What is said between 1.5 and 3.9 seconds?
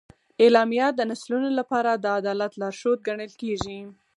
لپاره د عدالت لارښود ګڼل کېږي.